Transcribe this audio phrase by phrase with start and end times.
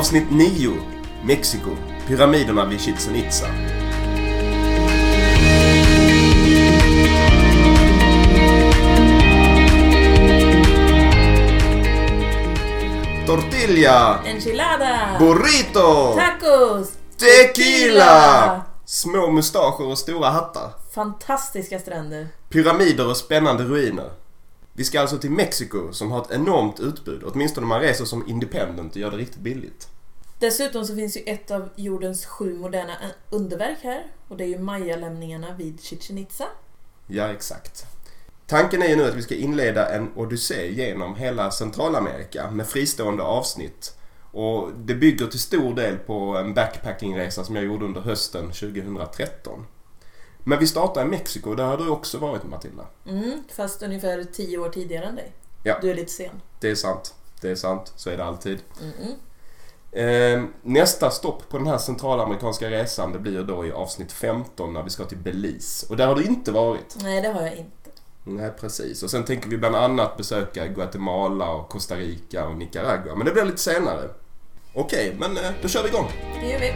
[0.00, 0.72] Avsnitt 9.
[1.24, 1.70] Mexiko.
[2.06, 3.46] Pyramiderna vid Chichen Itza.
[13.26, 14.22] Tortilla!
[14.24, 15.16] Enchilada!
[15.18, 16.14] Burrito!
[16.14, 16.92] Tacos!
[17.18, 18.62] Tequila!
[18.84, 20.70] Små mustascher och stora hattar.
[20.94, 22.28] Fantastiska stränder.
[22.48, 24.10] Pyramider och spännande ruiner.
[24.72, 28.28] Vi ska alltså till Mexiko som har ett enormt utbud, åtminstone om man reser som
[28.28, 29.88] independent och gör det riktigt billigt.
[30.40, 32.92] Dessutom så finns ju ett av jordens sju moderna
[33.30, 36.46] underverk här och det är ju mayalämningarna vid Chichen Itza.
[37.06, 37.86] Ja, exakt.
[38.46, 43.22] Tanken är ju nu att vi ska inleda en odyssé genom hela Centralamerika med fristående
[43.22, 43.96] avsnitt.
[44.32, 49.66] Och det bygger till stor del på en backpackingresa som jag gjorde under hösten 2013.
[50.44, 52.86] Men vi startar i Mexiko, där har du också varit Matilda.
[53.06, 55.32] Mm, fast ungefär tio år tidigare än dig.
[55.62, 55.78] Ja.
[55.82, 56.42] Du är lite sen.
[56.60, 57.14] Det är sant.
[57.40, 57.92] Det är sant.
[57.96, 58.58] Så är det alltid.
[58.80, 59.08] Mm-mm.
[59.08, 59.14] Eh,
[60.62, 64.90] nästa stopp på den här centralamerikanska resan det blir då i avsnitt 15 när vi
[64.90, 65.86] ska till Belize.
[65.90, 66.96] Och där har du inte varit.
[67.02, 67.90] Nej, det har jag inte.
[68.24, 69.02] Nej, precis.
[69.02, 73.14] Och sen tänker vi bland annat besöka Guatemala och Costa Rica och Nicaragua.
[73.14, 74.08] Men det blir lite senare.
[74.74, 76.06] Okej, men eh, då kör vi igång.
[76.40, 76.72] Det gör vi.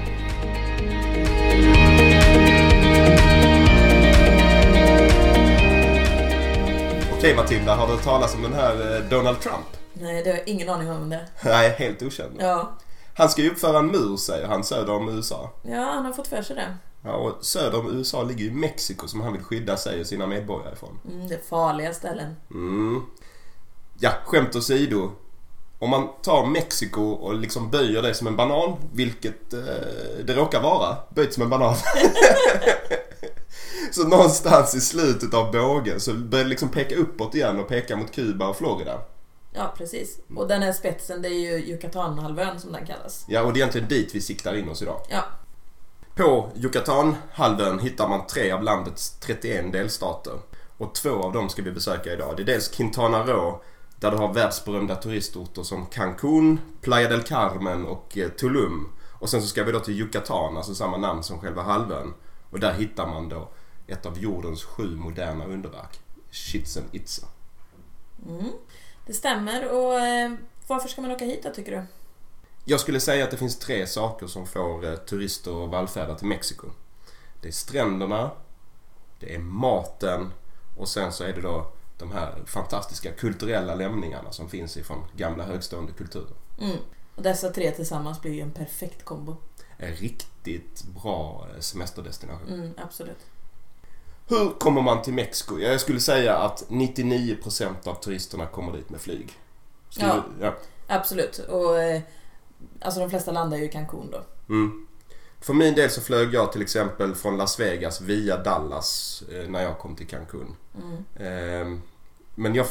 [7.19, 9.67] Okej Matilda, har du hört talas om den här eh, Donald Trump?
[9.93, 11.27] Nej, det har jag ingen aning om det.
[11.45, 12.37] Nej, helt okänd.
[12.39, 12.73] Ja.
[13.15, 15.51] Han ska ju uppföra en mur, säger han, söder om USA.
[15.63, 16.77] ja, han har fått för sig det.
[17.03, 20.27] Ja, och söder om USA ligger ju Mexiko som han vill skydda sig och sina
[20.27, 20.99] medborgare ifrån.
[21.11, 22.37] Mm, det farliga ställen.
[22.51, 23.03] Mm.
[23.99, 25.11] Ja, skämt åsido.
[25.79, 29.61] Om man tar Mexiko och liksom böjer det som en banan, vilket eh,
[30.25, 31.75] det råkar vara, böjt som en banan.
[33.93, 37.97] så någonstans i slutet av bågen så börjar det liksom peka uppåt igen och peka
[37.97, 39.01] mot Kuba och Florida.
[39.57, 40.19] Ja, precis.
[40.37, 43.25] Och den här spetsen, det är ju Yucatanhalvön som den kallas.
[43.29, 45.01] Ja, och det är egentligen dit vi siktar in oss idag.
[45.09, 45.25] Ja.
[46.15, 50.39] På Yucatanhalvön hittar man tre av landets 31 delstater.
[50.79, 52.35] Och två av dem ska vi besöka idag.
[52.37, 53.63] Det är dels Quintana Roo,
[53.97, 58.89] där du har världsberömda turistorter som Cancún, Playa del Carmen och eh, Tulum.
[59.13, 62.15] Och sen så ska vi då till Yucatan, alltså samma namn som själva halvön.
[62.51, 63.49] Och där hittar man då
[63.87, 66.01] ett av jordens sju moderna underverk,
[66.31, 67.27] Chichen Itza.
[68.29, 68.53] Mm.
[69.07, 69.73] Det stämmer.
[69.73, 70.33] Och eh,
[70.67, 71.83] varför ska man åka hit då, tycker du?
[72.65, 76.27] Jag skulle säga att det finns tre saker som får eh, turister att vallfärda till
[76.27, 76.67] Mexiko.
[77.41, 78.31] Det är stränderna,
[79.21, 80.33] det är maten
[80.77, 85.45] och sen så är det då de här fantastiska kulturella lämningarna som finns ifrån gamla
[85.45, 86.37] högstående kulturer.
[86.61, 86.77] Mm.
[87.15, 89.37] Och dessa tre tillsammans blir ju en perfekt kombo.
[89.77, 92.49] En riktigt bra eh, semesterdestination.
[92.49, 93.27] Mm, absolut.
[94.29, 95.59] Hur kommer man till Mexiko?
[95.59, 99.33] Jag skulle säga att 99% av turisterna kommer dit med flyg.
[99.91, 100.25] Skulle, Ja.
[100.41, 100.55] ja.
[100.87, 101.39] Absolut.
[101.39, 102.01] Och eh,
[102.81, 104.23] alltså de flesta landar ju i Cancún då.
[104.55, 104.87] Mm.
[105.41, 109.63] För min del så flög jag till exempel från Las Vegas via Dallas eh, när
[109.63, 110.55] jag kom till Cancún.
[110.83, 111.05] Mm.
[111.17, 111.83] Ehm,
[112.35, 112.67] Men jag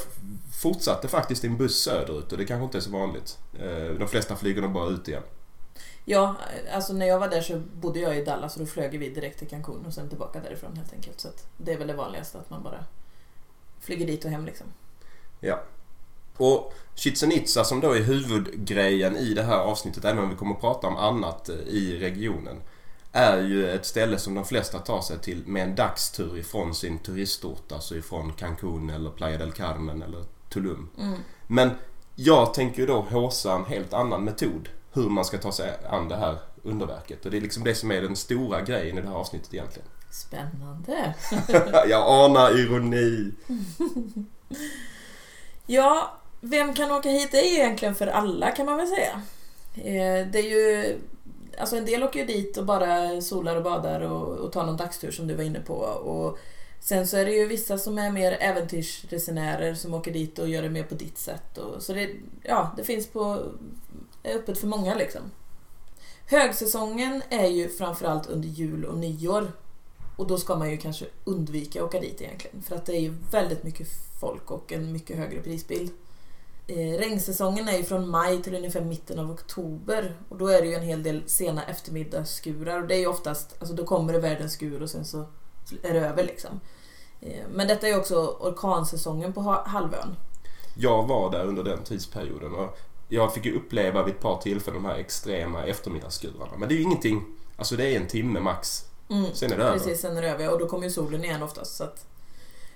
[0.61, 3.37] fortsatte faktiskt i en buss söderut och det kanske inte är så vanligt.
[3.59, 5.23] Eh, De flesta flyger nog bara ut igen.
[6.05, 6.35] Ja,
[6.73, 9.39] alltså när jag var där så bodde jag i Dallas och då flög vi direkt
[9.39, 11.19] till Cancún och sen tillbaka därifrån helt enkelt.
[11.19, 12.85] Så att det är väl det vanligaste att man bara
[13.79, 14.67] flyger dit och hem liksom.
[15.39, 15.63] Ja.
[16.37, 20.55] Och Chichen Itza som då är huvudgrejen i det här avsnittet, även om vi kommer
[20.55, 22.61] att prata om annat eh, i regionen,
[23.11, 26.99] är ju ett ställe som de flesta tar sig till med en dagstur ifrån sin
[26.99, 30.89] turistort, alltså ifrån Cancún eller Playa del Carmen eller Tulum.
[30.99, 31.19] Mm.
[31.47, 31.69] Men
[32.15, 36.07] jag tänker ju då håsa en helt annan metod hur man ska ta sig an
[36.09, 37.25] det här underverket.
[37.25, 39.87] Och det är liksom det som är den stora grejen i det här avsnittet egentligen.
[40.11, 41.13] Spännande.
[41.89, 43.31] jag anar ironi.
[45.65, 47.31] Ja, vem kan åka hit?
[47.31, 49.21] Det är ju egentligen för alla kan man väl säga.
[49.75, 50.95] Eh, Det är ju...
[51.59, 54.77] Alltså en del åker ju dit och bara solar och badar och, och tar någon
[54.77, 55.73] dagstur som du var inne på.
[55.75, 56.37] Och
[56.79, 60.61] sen så är det ju vissa som är mer äventyrsresenärer som åker dit och gör
[60.61, 61.57] det mer på ditt sätt.
[61.57, 62.09] Och, så det,
[62.43, 63.43] ja, det finns på
[64.23, 65.21] är öppet för många liksom.
[66.25, 69.51] Högsäsongen är ju framförallt under jul och nyår.
[70.15, 72.61] Och då ska man ju kanske undvika att åka dit egentligen.
[72.61, 73.87] För att det är ju väldigt mycket
[74.19, 75.91] folk och en mycket högre prisbild.
[76.67, 80.15] Eh, regnsäsongen är ju från maj till ungefär mitten av oktober.
[80.29, 82.81] Och då är det ju en hel del sena eftermiddagsskurar.
[82.81, 85.25] Och det är ju oftast, alltså då kommer det världens skur och sen så
[85.83, 86.59] är det över liksom.
[87.21, 90.15] Eh, men detta är ju också orkansäsongen på halvön.
[90.75, 92.77] Jag var där under den tidsperioden och
[93.13, 96.51] jag fick ju uppleva vid ett par tillfällen de här extrema eftermiddagsskurarna.
[96.57, 97.25] Men det är ju ingenting,
[97.57, 98.85] alltså det är en timme max.
[99.09, 99.73] Mm, Sen är det över.
[99.77, 101.75] precis, sen är det över och då kommer ju solen igen oftast.
[101.75, 102.05] Så att...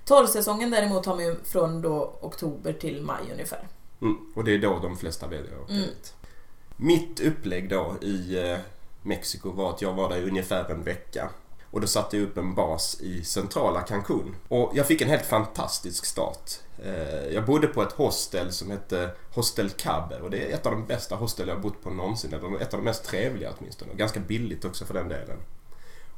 [0.05, 3.67] Torrsäsongen däremot har man ju från då oktober till maj ungefär.
[4.01, 5.85] Mm, och det är då de flesta väljer att åka Mm.
[5.85, 6.13] dit.
[6.77, 8.57] Mitt upplägg då i eh,
[9.01, 11.29] Mexiko var att jag var där i ungefär en vecka.
[11.71, 14.35] Och då satte jag upp en bas i centrala Cancun.
[14.47, 16.51] Och jag fick en helt fantastisk start.
[16.85, 20.71] Eh, jag bodde på ett hostel som hette Hostel Cabe och det är ett av
[20.71, 22.33] de bästa hostel jag har bott på någonsin.
[22.33, 23.91] Eller ett av de mest trevliga åtminstone.
[23.91, 25.37] Och ganska billigt också för den delen.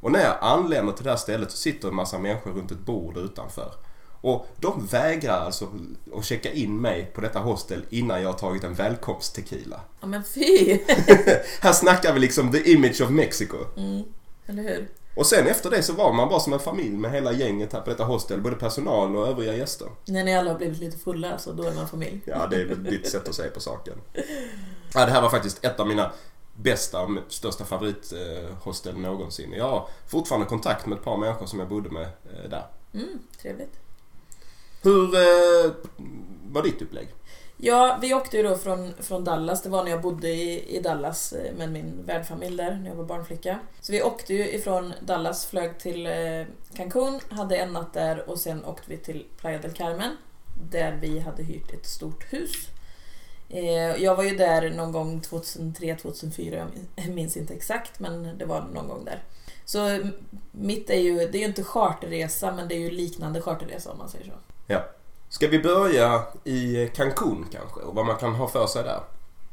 [0.02, 2.86] Och när jag anländer till det här stället så sitter en massa människor runt ett
[2.86, 3.74] bord utanför.
[4.22, 5.70] Och de vägrar alltså
[6.16, 9.82] att checka in mig på detta hostel innan jag har tagit en välkomsttequila.
[10.02, 10.80] Ja men fy!
[11.62, 13.58] Här snackar vi liksom the image of Mexico.
[13.78, 14.04] Mm,
[14.46, 14.88] eller hur?
[15.20, 17.82] Och sen efter det så var man bara som en familj med hela gänget här
[17.82, 18.42] på detta hostel.
[18.42, 19.88] Både personal och övriga gäster.
[20.06, 22.22] När ni alla har blivit lite fulla så då är man familj.
[22.26, 23.94] Ja, det är väl ditt sätt att se på saken.
[24.94, 26.12] Ja, det här var faktiskt ett av mina
[26.56, 29.54] bästa och största favorithostel någonsin.
[29.54, 32.66] Jag har fortfarande kontakt med ett par människor som jag bodde med eh, där.
[32.94, 33.74] Mm, trevligt.
[34.82, 35.72] Hur eh,
[36.52, 37.08] var ditt upplägg?
[37.62, 39.62] Ja, vi åkte ju då från, från Dallas.
[39.64, 42.96] Det var när jag bodde i, i Dallas eh, med min värdfamilj där, när jag
[42.96, 43.60] var barnflicka.
[43.82, 48.40] Så vi åkte ju ifrån Dallas, flög till eh, Cancun, hade en natt där och
[48.40, 50.18] sen åkte vi till Playa del Carmen.
[50.72, 52.68] Där vi hade hyrt ett stort hus.
[53.50, 58.46] Eh, jag var ju där någon gång 2003, 2004, jag minns inte exakt men det
[58.46, 59.24] var någon gång där.
[59.66, 60.00] Så
[60.52, 63.98] mitt är ju, det är ju inte charterresa men det är ju liknande charterresa om
[63.98, 64.32] man säger så.
[65.30, 69.02] Ska vi börja i Cancun kanske och vad man kan ha för sig där?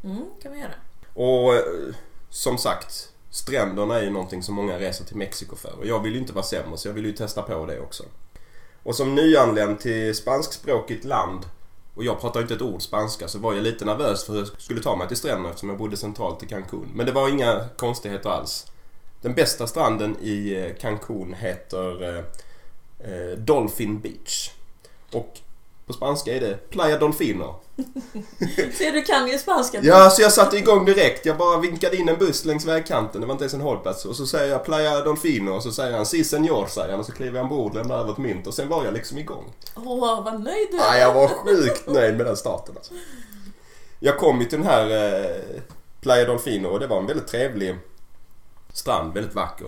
[0.05, 0.75] Mm, kan vi göra.
[1.15, 1.95] Och eh,
[2.31, 5.79] som sagt, stränderna är ju någonting som många reser till Mexiko för.
[5.79, 8.05] Och jag vill ju inte vara sämre så jag vill ju testa på det också.
[8.83, 11.47] Och som nyanländ till spanskspråkigt land
[11.95, 14.61] och jag pratar inte ett ord spanska så var jag lite nervös för hur jag
[14.61, 16.89] skulle ta mig till stränderna eftersom jag bodde centralt i Cancun.
[16.95, 18.67] Men det var inga konstigheter alls.
[19.21, 22.25] Den bästa stranden i eh, Cancun heter
[22.99, 24.51] eh, Dolphin Beach.
[25.13, 25.41] Och
[25.87, 27.55] på spanska är det Playa Dolfino.
[28.75, 29.81] Se, du kan ju spanska.
[29.83, 31.27] Ja, så jag satte igång direkt.
[31.27, 33.21] Jag bara vinkade in en buss längs vägkanten.
[33.21, 34.05] Det var inte ens en hållplats.
[34.05, 37.01] Och så säger jag Playa Dolfino och så säger han Si senor, säger han.
[37.01, 39.53] Och så kliver han ombord, lämnar över ett mynt och sen var jag liksom igång.
[39.77, 41.01] Åh, vad nöjd du Ja, är.
[41.01, 42.95] jag var sjukt nöjd med den starten alltså.
[44.01, 45.61] Jag kom ju till den här eh,
[46.01, 47.77] Playa Dolfino och det var en väldigt trevlig
[48.77, 49.15] strand.
[49.15, 49.67] Väldigt vacker.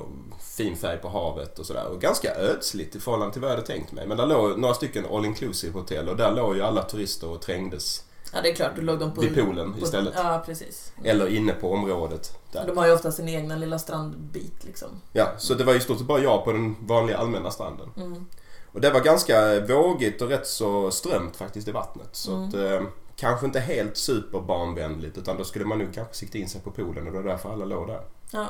[0.56, 1.87] Fin färg på havet och sådär.
[1.87, 4.06] Och ganska ödsligt i förhållande till vad jag hade tänkt mig.
[4.06, 7.40] Men där låg några stycken all inclusive hotell och där låg ju alla turister och
[7.43, 8.05] trängdes.
[8.32, 8.70] Ja, det är klart.
[8.76, 9.20] Du låg dem på...
[9.20, 10.14] Vid poolen på, istället.
[10.16, 10.93] Ja, precis.
[11.05, 12.38] Eller inne på området.
[12.52, 12.66] Där.
[12.66, 14.88] De har ju ofta sin egna lilla strandbit liksom.
[15.12, 17.90] Ja, så det var ju stort sett bara jag på den vanliga allmänna stranden.
[17.96, 18.26] Mm.
[18.72, 22.08] Och det var ganska vågigt och rätt så strömt faktiskt i vattnet.
[22.12, 22.49] Så Mm.
[22.49, 22.81] att, eh,
[23.16, 27.06] kanske inte helt superbarnvänligt utan då skulle man nog kanske sikta in sig på poolen
[27.06, 28.00] och det var därför alla låg där.
[28.31, 28.46] Ja.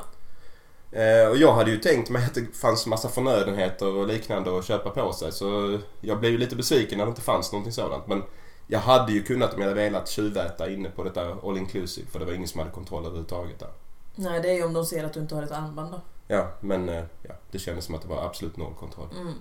[0.91, 4.65] Eh, och jag hade ju tänkt mig att det fanns massa förnödenheter och liknande att
[4.65, 8.07] köpa på sig så jag blev ju lite besviken när det inte fanns någonting sådant.
[8.07, 8.23] Men
[8.67, 12.19] jag hade ju kunnat om jag hade velat tjuväta inne på detta all inclusive för
[12.19, 13.71] det var ingen som hade kontroll överhuvudtaget där.
[14.15, 16.01] Nej, det är ju om de ser att du inte har ett armband då.
[16.27, 19.09] Ja, men eh, ja, det kändes som att det var absolut noll kontroll.
[19.21, 19.35] Mm.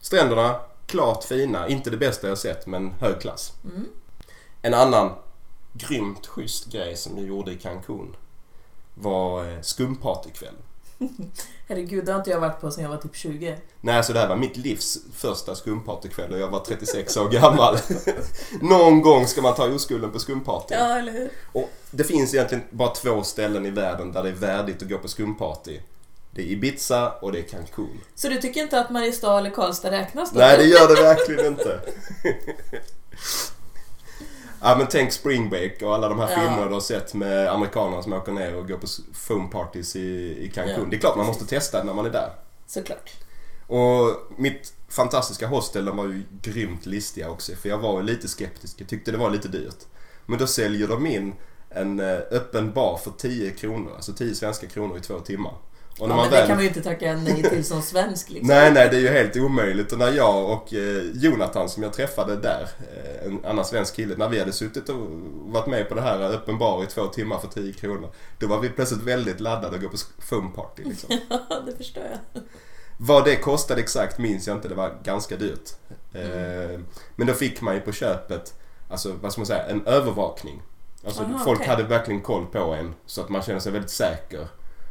[0.00, 1.68] Stränderna, klart fina.
[1.68, 3.52] Inte det bästa jag sett, men hög klass.
[3.64, 3.88] Mm.
[4.62, 5.10] En annan
[5.72, 8.16] grymt schysst grej som jag gjorde i Cancun
[8.96, 10.54] var eh, skumpartykväll.
[11.68, 13.58] Herregud, det har inte jag varit på sedan jag var typ 20.
[13.80, 17.78] Nej, så det här var mitt livs första skumpartykväll och jag var 36 år gammal.
[18.60, 20.74] Någon gång ska man ta oskulden på skumparty.
[20.74, 21.30] Ja, eller hur?
[21.52, 24.98] Och det finns egentligen bara två ställen i världen där det är värdigt att gå
[24.98, 25.80] på skumparty.
[26.30, 28.00] Det är Ibiza och det är Cancun.
[28.14, 30.38] Så du tycker inte att Mariestad eller Karlstad räknas då?
[30.38, 31.80] Nej, det gör det verkligen inte.
[34.68, 36.36] Ja men tänk Spring Break och alla de här Ja.
[36.40, 40.36] filmerna du har sett med amerikanerna som åker ner och går på foam parties i,
[40.44, 40.74] i Cancun.
[40.78, 40.86] Ja.
[40.90, 42.30] Det är klart man måste testa när man är där.
[42.66, 43.10] Såklart.
[43.66, 48.80] Och mitt fantastiska hostel de var ju grymt listiga också för jag var lite skeptisk.
[48.80, 49.84] Jag tyckte det var lite dyrt.
[50.26, 51.34] Men då säljer de in
[51.70, 55.54] en eh, öppen bar för 10 kronor, alltså 10 svenska kronor i två timmar.
[55.98, 57.82] Och Ja, när men man det väl kan man ju inte tacka nej till som
[57.82, 58.48] svensk liksom.
[58.48, 59.92] Nej, nej, det är ju helt omöjligt.
[59.92, 64.16] Och när jag och eh, Jonathan som jag träffade där, eh, en annan svensk kille,
[64.16, 64.96] när vi hade suttit och
[65.32, 68.08] varit med på det här öppen bar i två timmar för 10 kronor.
[68.38, 71.18] Då var vi plötsligt väldigt laddade att gå på foam party liksom.
[71.28, 72.42] Ja, det förstår jag.
[72.98, 75.70] Vad det kostade exakt minns jag inte, det var ganska dyrt.
[76.12, 76.80] Eh,
[77.16, 78.54] men då fick man ju på köpet,
[78.88, 80.62] alltså vad ska man säga, en övervakning.
[81.04, 81.70] Alltså Aha, folk okej.
[81.70, 84.48] hade verkligen koll på en så att man kände sig väldigt säker.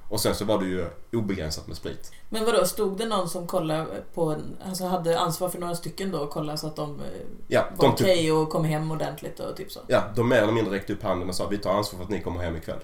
[0.09, 2.11] Och sen så var det ju obegränsat med sprit.
[2.29, 6.11] Men vadå, stod det någon som kollade på en, alltså hade ansvar för några stycken
[6.11, 7.05] då och kollade så att de eh,
[7.47, 9.79] Ja, var de, typ, okej och kom hem ordentligt och typ så?
[9.87, 12.09] ja, de mer eller mindre räckte upp handen och sa vi tar ansvar för att
[12.11, 12.79] ni kommer hem ikväll.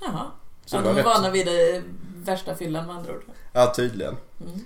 [0.00, 0.26] Jaha.
[0.66, 1.82] Så ja, de var rätt- vana vid det
[2.16, 3.22] Värsta fyllan med andra ord.
[3.52, 4.16] Ja, tydligen.
[4.40, 4.60] Mm.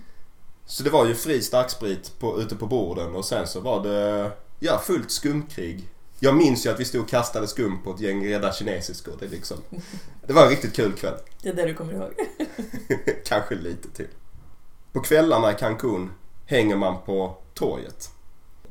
[0.66, 4.30] Så det var ju fri starksprit på, ute på borden och sen så var det
[4.60, 5.88] ja, fullt skumkrig.
[6.20, 9.14] Jag minns ju att vi stod och kastade skum på ett gäng reda kinesiskor.
[9.20, 9.56] Det, liksom,
[10.28, 11.14] det var en riktigt kul kväll.
[11.42, 12.12] Det är det du kommer ihåg.
[13.24, 14.08] Kanske lite till.
[14.92, 16.10] På kvällarna i Cancun
[16.46, 18.10] hänger man på torget.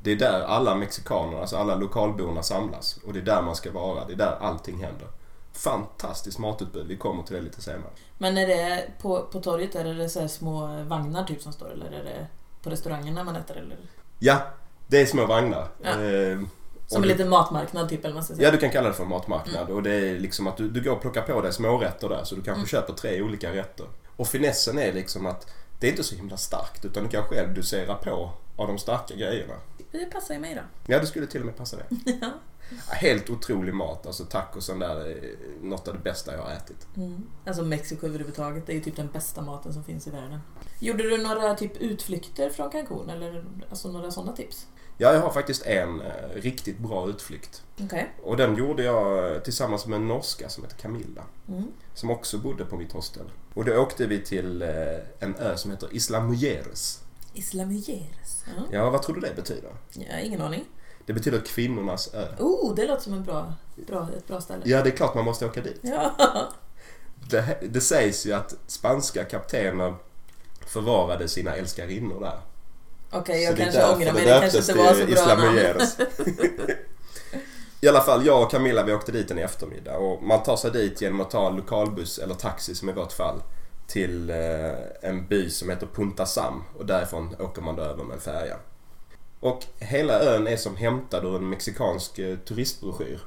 [0.02, 2.98] Det är där alla mexikaner, alltså alla lokalborna samlas.
[3.06, 4.06] Och det är där man ska vara.
[4.06, 5.08] Det är där allting händer.
[5.54, 6.88] Fantastiskt matutbud.
[6.88, 7.92] Vi kommer till det lite senare.
[8.18, 11.92] Men är det på, på torget, är det så små vagnar typ som står eller
[11.92, 12.28] är det
[12.64, 13.78] på restaurangen när man äter eller?
[14.20, 14.42] Ja,
[14.88, 15.68] det är små vagnar.
[15.82, 16.04] Ja.
[16.04, 16.40] Eh,
[16.88, 18.40] Som en liten matmarknad typ eller vad säga.
[18.42, 19.70] Ja, du kan kalla det för en matmarknad.
[19.70, 22.24] Och det är liksom att du, du går och plockar på dig smårätter där.
[22.24, 22.68] Så du kanske Mm.
[22.68, 23.86] köper tre olika rätter.
[24.16, 25.48] Och finessen är liksom att
[25.80, 26.86] det är inte så himla starkt.
[26.86, 29.54] Utan du kan själv dosera på av de starka grejerna.
[29.92, 30.62] Det passar ju mig då.
[30.94, 31.86] Ja, det skulle till och med passa det.
[32.22, 32.30] Ja.
[32.88, 34.08] Helt otrolig mat.
[34.08, 36.88] Alltså tacosen där är något av det bästa jag har ätit.
[36.98, 37.24] Mm.
[37.46, 40.40] Alltså Mexiko överhuvudtaget, det är ju typ den bästa maten som finns i världen.
[40.80, 44.68] Gjorde du några typ utflykter från Cancun eller alltså några sådana tips?
[44.98, 47.64] Ja, jag har faktiskt en eh, riktigt bra utflykt.
[47.84, 48.14] Okej.
[48.24, 51.24] Och den gjorde jag tillsammans med en norska som heter Camilla.
[51.48, 51.68] Mm.
[51.94, 53.32] Som också bodde på mitt hostel.
[53.54, 54.70] Och då åkte vi till eh,
[55.20, 57.04] en ö som heter Isla Mujeres.
[57.34, 58.44] Islamieres.
[58.46, 58.64] Ja.
[58.72, 59.72] Ja, vad tror du det betyder?
[59.94, 60.66] ja, ingen aning.
[61.06, 62.28] Det betyder kvinnornas ö.
[62.40, 63.54] Oh, det låter som en bra,
[63.88, 64.62] bra, ett bra ställe.
[64.66, 65.80] Ja, det är klart man måste åka dit.
[65.82, 66.16] Ja.
[67.30, 69.96] Det, det sägs ju att spanska kaptener
[70.68, 72.40] förvarade sina älskarinnor där.
[73.18, 74.26] Okej, jag kanske ångrar mig.
[74.26, 75.54] det Det kanske inte var så bra Isla namn.
[75.54, 75.98] Mujeres.
[77.82, 80.72] I alla fall, jag och Camilla vi åkte dit en eftermiddag och man tar sig
[80.72, 83.42] dit genom att ta lokalbuss eller taxi som i vårt fall
[83.88, 84.72] till eh,
[85.02, 88.58] en by som heter Punta Sam och därifrån åker man då över med en färja.
[89.40, 93.20] Och hela ön är som hämtad ur en mexikansk eh, turistbroschyr.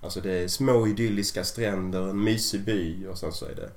[0.00, 3.70] Alltså det är små idylliska stränder, en mysig by och sen så är det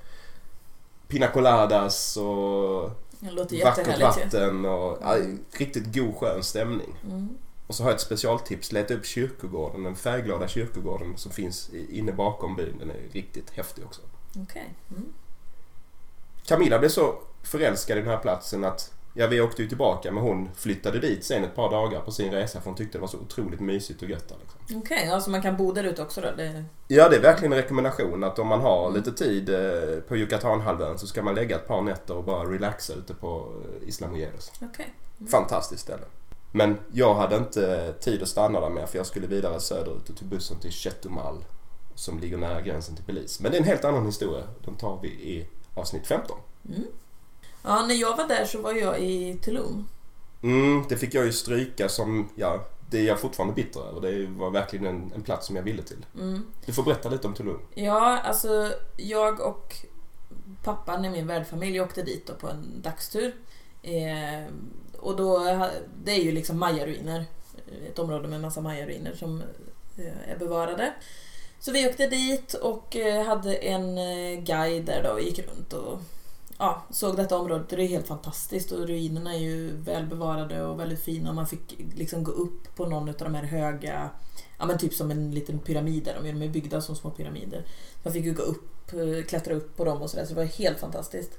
[1.07, 5.17] pina coladas och Det låter vackert vatten och ja,
[5.51, 6.95] riktigt god skön stämning.
[7.03, 7.29] Mm.
[7.67, 8.71] Och så har jag ett specialtips.
[8.71, 12.75] Leta upp kyrkogården, den färgglada kyrkogården som finns inne bakom byn.
[12.79, 14.01] Den är riktigt häftig också.
[14.43, 14.73] Okej.
[14.89, 15.05] Mm.
[16.45, 20.23] Camilla blev så förälskad i den här platsen att Ja, vi åkte ju tillbaka men
[20.23, 23.07] hon flyttade dit sen ett par dagar på sin resa för hon tyckte det var
[23.07, 24.77] så otroligt mysigt och gött där, liksom.
[24.77, 26.27] Okej, alltså man kan bo där ute också då?
[26.37, 26.63] Det...
[26.87, 28.93] Ja, det är verkligen en rekommendation att om man har Mm.
[28.93, 32.93] lite tid eh, på Yucatanhalvön så ska man lägga ett par nätter och bara relaxa
[32.93, 34.51] ute på eh, Isla Mujeres.
[34.61, 34.93] Okej.
[35.31, 36.03] Fantastiskt ställe.
[36.51, 40.15] Men jag hade inte tid att stanna där med för jag skulle vidare söderut och
[40.17, 41.45] till bussen till Chetumal
[41.95, 43.43] som ligger nära gränsen till Belize.
[43.43, 44.43] Men det är en helt annan historia.
[44.65, 46.37] Den tar vi i avsnitt 15.
[46.69, 46.83] Mm.
[47.63, 49.87] Ja, när jag var där så var jag i Tulum.
[50.43, 54.01] Mm, det fick jag ju stryka som, ja, det är jag fortfarande bitter över.
[54.01, 56.05] Det var verkligen en, en plats som jag ville till.
[56.19, 56.45] Mm.
[56.65, 57.59] Du får berätta lite om Tulum.
[57.73, 59.75] Ja, alltså jag och
[60.63, 63.35] pappan i min värdfamilj åkte dit då på en dagstur.
[63.83, 64.53] Eh,
[64.99, 65.39] och då,
[66.03, 67.25] det är ju liksom mayaruiner.
[67.87, 69.43] Ett område med massa mayaruiner som
[69.97, 70.93] eh, är bevarade.
[71.59, 75.73] Så vi åkte dit och eh, hade en eh, guide där då och gick runt
[75.73, 75.99] och
[76.61, 77.69] ja, såg detta området.
[77.69, 81.29] Det är helt fantastiskt och ruinerna är ju väl bevarade och väldigt fina.
[81.29, 84.09] Och man fick liksom gå upp på någon av de här höga,
[84.59, 86.17] ja men typ som en liten pyramid där.
[86.23, 87.65] De är byggda som små pyramider.
[88.03, 90.45] Man fick ju gå upp, eh, klättra upp på dem och sådär, så det var
[90.45, 91.31] helt fantastiskt.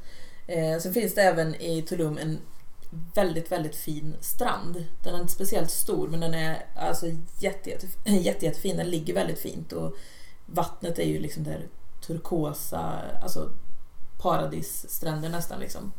[0.46, 2.38] Eh, sen finns det även i Tulum en
[3.14, 4.84] väldigt, väldigt fin strand.
[5.04, 7.06] Den är inte speciellt stor men den är alltså
[7.38, 8.76] jätte, jätte, jätte, jättefin.
[8.76, 9.96] Den ligger väldigt fint och
[10.46, 11.68] vattnet är ju liksom där
[12.06, 13.50] turkosa, alltså
[14.22, 15.92] paradisstränder nästan liksom.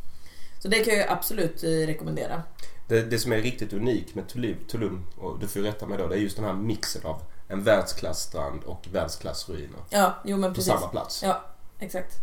[0.60, 2.44] Så det kan jag absolut eh, rekommendera.
[2.88, 5.98] Det, det som är riktigt unikt med Tulum, Tulum, och du får ju rätta mig
[5.98, 10.50] då, det är just den här mixen av en världsklassstrand och världsklassruiner Ja, jo men
[10.51, 10.74] på precis.
[10.74, 11.24] samma plats.
[11.24, 11.44] Ja,
[11.80, 12.15] exakt.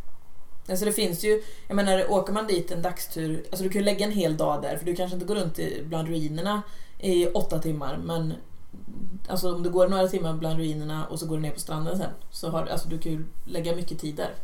[0.69, 3.85] Alltså det finns ju, jag menar åker man dit en dagstur, alltså du kan ju
[3.85, 6.62] lägga en hel dag där för du kanske inte går runt i, bland ruinerna
[6.99, 8.35] i åtta timmar men
[9.28, 11.99] alltså om du går några timmar bland ruinerna och så går du ner på stranden
[11.99, 14.35] sen så har alltså du kan ju lägga mycket tid där.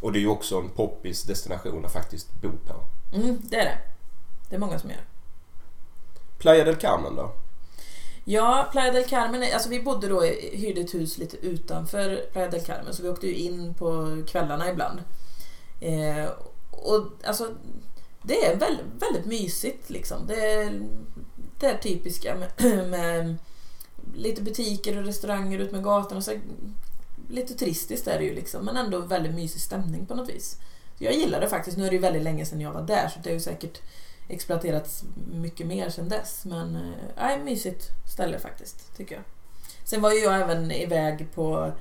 [0.00, 2.74] Och det är ju också en poppis destination att faktiskt bo på.
[3.16, 3.78] Mm, det är det.
[4.48, 5.04] Det är många som gör.
[6.38, 7.32] Playa del Carmen då?
[8.24, 10.20] Ja, Playa del Carmen, alltså vi bodde då,
[10.52, 14.70] hyrde ett hus lite utanför Playa del Carmen så vi åkte ju in på kvällarna
[14.70, 14.98] ibland.
[15.80, 16.30] Eh,
[16.70, 17.54] och alltså,
[18.22, 20.26] det är väldigt, väldigt mysigt liksom.
[20.26, 20.82] Det är
[21.60, 23.36] det är typiska med, med
[24.14, 26.32] lite butiker och restauranger ut med gatan och så
[27.30, 30.56] lite turistiskt är det ju liksom men ändå väldigt mysig stämning på något vis.
[30.98, 31.76] Jag gillar det faktiskt.
[31.76, 33.80] Nu är det ju väldigt länge sedan jag var där så det har ju säkert
[34.28, 36.44] exploaterats mycket mer sedan dess.
[36.44, 39.24] Men äh, mysigt ställe faktiskt, tycker jag.
[39.84, 41.72] Sen var ju jag även iväg på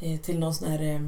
[0.00, 1.00] eh, till någon sån här eh,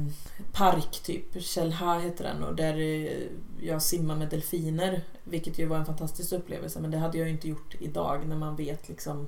[0.53, 1.43] park typ.
[1.43, 3.27] Chelha heter den och där eh,
[3.61, 5.01] jag simmar med delfiner.
[5.23, 8.35] Vilket ju var en fantastisk upplevelse men det hade jag ju inte gjort idag när
[8.35, 9.27] man vet liksom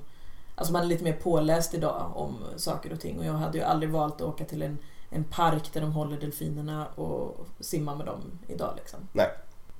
[0.62, 3.64] Alltså man är lite mer påläst idag om saker och ting och jag hade ju
[3.64, 4.78] aldrig valt att åka till en,
[5.10, 9.00] en park där de håller delfinerna och simma med dem idag liksom.
[9.12, 9.30] Nej.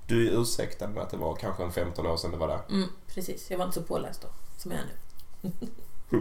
[0.07, 2.61] Du är ursäktad med att det var kanske en 15 år sedan det var där.
[2.71, 4.85] Mm, precis, jag var inte så påläst då som jag är
[5.43, 6.21] nu.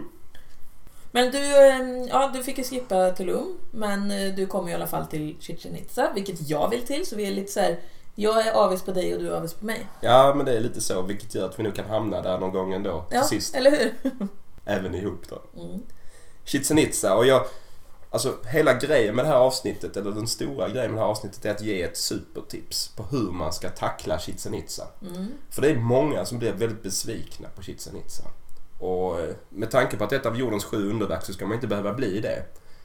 [1.12, 4.86] Men du, eh, ja, du fick ju skippa Tulum, men eh, du kom i alla
[4.86, 7.80] fall till Chichen Itza, vilket jag vill till, så vi är lite så här,
[8.14, 9.86] jag är avis på dig och du är avis på mig.
[10.00, 12.52] Ja, men det är lite så, vilket gör att vi nu kan hamna där någon
[12.52, 13.54] gång ändå, till Ja, sist.
[13.54, 13.94] eller hur?
[14.64, 15.60] Även ihop då.
[15.62, 15.80] Mm.
[16.44, 17.46] Chichen Itza och jag...
[18.10, 21.44] Alltså hela grejen med det här avsnittet, eller den stora grejen med det här avsnittet
[21.44, 24.86] är att ge ett supertips på hur man ska tackla Chichen Itza.
[25.02, 25.26] Mm.
[25.50, 28.24] För det är många som blir väldigt besvikna på Chichen Itza.
[28.78, 31.46] Och eh, med tanke på att det är ett av jordens sju underverk så ska
[31.46, 32.44] man inte behöva bli det.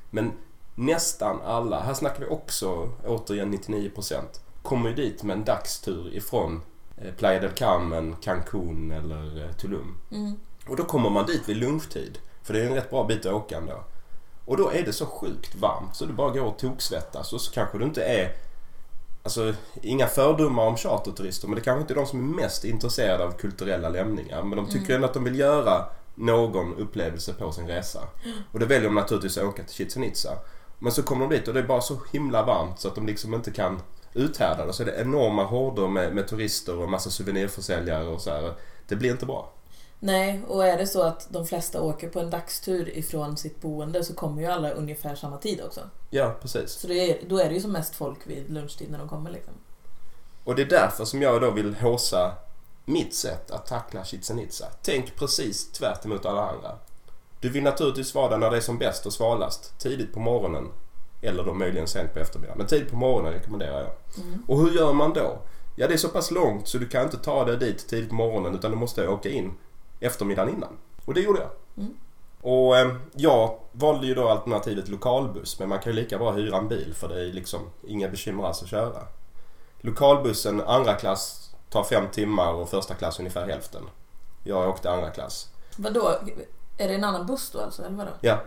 [0.10, 0.32] Men
[0.76, 4.24] nästan alla, här snackar vi också återigen 99%
[4.68, 6.62] kommer ju dit med en dagstur ifrån
[6.98, 9.98] eh, Playa del Carmen, Cancún eller eh, Tulum.
[10.12, 10.36] Mm.
[10.70, 12.18] Och då kommer man dit vid lunchtid.
[12.44, 13.84] För det är en rätt bra bit att åka ändå.
[14.46, 17.52] Och då är det så sjukt varmt så du bara går och toksvettas och så
[17.52, 18.36] kanske du inte är
[19.24, 23.24] Alltså, inga fördomar om charterturister men det kanske inte är de som är mest intresserade
[23.24, 24.44] av kulturella lämningar.
[24.44, 24.96] Men de tycker Mm.
[24.96, 28.00] ändå att de vill göra någon upplevelse på sin resa.
[28.52, 30.38] Och då väljer de naturligtvis att åka till Chichen Itza.
[30.80, 33.06] Men så kommer de dit och det är bara så himla varmt så att de
[33.08, 33.82] liksom inte kan
[34.14, 34.74] uthärda det.
[34.74, 38.54] Så det är enorma horder med, med turister och massa souvenirförsäljare och så här.
[38.88, 39.52] Det blir inte bra.
[40.00, 44.04] Nej, och är det så att de flesta åker på en dagstur ifrån sitt boende
[44.04, 45.82] så kommer ju alla ungefär samma tid också.
[46.10, 46.72] Ja, precis.
[46.72, 49.32] Så det är, då är det ju som mest folk vid lunchtid när de kommer
[49.32, 49.54] liksom.
[50.44, 52.36] Och det är därför som jag då vill håsa
[52.86, 54.66] mitt sätt att tackla Chichen Itza.
[54.82, 56.76] Tänk precis tvärt emot alla andra.
[57.40, 59.80] Du vill naturligtvis vara där när det är som bäst och svalast.
[59.80, 60.68] Tidigt på morgonen.
[61.22, 62.58] Eller då möjligen sent på eftermiddagen.
[62.58, 64.24] Men tidigt på morgonen rekommenderar jag.
[64.26, 64.44] Mm.
[64.48, 65.38] Och hur gör man då?
[65.76, 68.16] Ja, det är så pass långt så du kan inte ta dig dit tidigt på
[68.16, 69.54] morgonen utan du måste åka in
[70.00, 70.78] eftermiddagen innan.
[71.06, 71.50] Och det gjorde jag.
[71.78, 71.94] Mm.
[72.42, 76.58] Och eh, jag valde ju då alternativet lokalbuss men man kan ju lika bra hyra
[76.58, 79.02] en bil för det är liksom inga bekymmer alls att köra.
[79.82, 83.84] Lokalbussen andra klass tar fem timmar och första klass ungefär hälften.
[84.44, 85.50] Jag åkte andra klass.
[85.78, 86.20] Vadå?
[86.78, 88.12] Är det en annan buss då alltså, eller vadå?
[88.22, 88.42] Ja,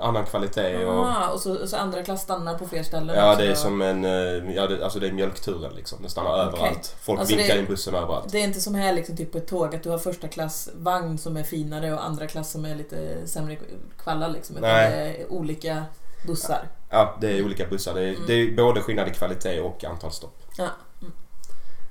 [0.00, 1.06] annan kvalitet och...
[1.06, 3.16] Ah, och så, så andra klass stannar på fler ställen?
[3.16, 4.04] Ja, också det är som en...
[4.04, 5.98] eh, Ja, det, alltså det är mjölkturen liksom.
[6.02, 6.42] Den stannar Okej.
[6.46, 6.96] överallt.
[7.00, 8.32] Folk Alltså vinkar in bussen överallt.
[8.32, 10.68] Det är inte som här liksom typ på ett tåg att du har första klass
[10.74, 13.56] vagn som är finare och andra klass som är lite sämre
[13.98, 14.56] kvalla liksom.
[14.56, 14.90] Utan Nej.
[14.90, 15.84] det är olika
[16.26, 16.68] bussar.
[16.90, 17.94] Ja, det är olika bussar.
[17.94, 18.22] Det är, Mm.
[18.26, 20.42] det är både skillnad i kvalitet och antal stopp.
[20.58, 20.68] Ja.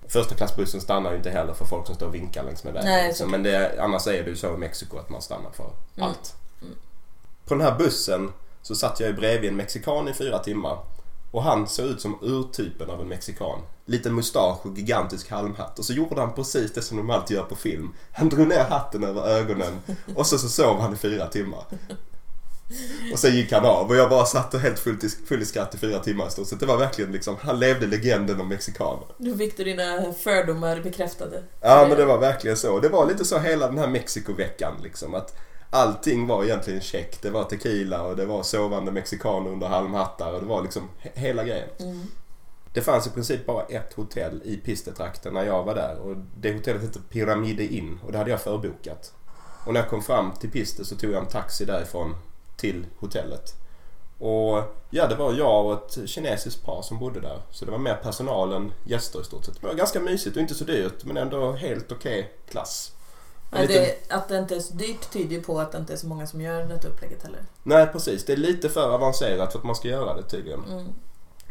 [0.07, 2.89] Första klassbussen stannar ju inte heller för folk som står och vinkar längs med vägen.
[2.89, 3.31] Nej, liksom.
[3.31, 5.63] Men det, annars är det ju så i Mexiko att man stannar för
[5.97, 6.09] Mm.
[6.09, 6.35] allt.
[7.45, 10.77] På den här bussen så satt jag ju bredvid en mexikan i fyra timmar.
[11.31, 13.59] Och han såg ut som urtypen av en mexikan.
[13.85, 15.79] Liten mustasch och gigantisk halmhatt.
[15.79, 17.93] Och så gjorde han precis det som de alltid gör på film.
[18.11, 19.73] Han drog ner hatten över ögonen
[20.15, 21.65] och så, så sov han i fyra timmar.
[23.13, 25.45] Och sen gick han av och jag bara satt och helt fullt i, full i
[25.45, 26.59] skratt i fyra timmar i stort sett.
[26.59, 29.07] Det var verkligen liksom, han levde legenden om mexikaner.
[29.17, 31.43] Nu fick du dina fördomar bekräftade.
[31.61, 32.79] Ja men det var verkligen så.
[32.79, 35.15] Det var lite så hela den här Mexikoveckan liksom.
[35.15, 35.35] Att
[35.73, 37.21] allting var egentligen check.
[37.21, 41.11] Det var tequila och det var sovande mexikaner under halmhattar och det var liksom he-
[41.19, 41.69] hela grejen.
[41.79, 42.01] Mm.
[42.73, 46.53] Det fanns i princip bara ett hotell i Pistetrakten när jag var där och det
[46.53, 49.13] hotellet hette Pyramide Inn och det hade jag förbokat.
[49.65, 52.15] Och när jag kom fram till Piste så tog jag en taxi därifrån
[52.57, 53.53] till hotellet.
[54.19, 57.41] Och ja, det var jag och ett kinesiskt par som bodde där.
[57.51, 59.61] Så det var mer personal än gäster i stort sett.
[59.61, 62.91] Det var ganska mysigt och inte så dyrt men ändå helt okej klass.
[63.53, 65.77] En Men liten- det, att det inte är så dyrt tyder ju på att det
[65.77, 67.39] inte är så många som gör detta upplägget heller.
[67.63, 70.63] Nej precis, det är lite för avancerat för att man ska göra det tydligen.
[70.63, 70.85] Mm.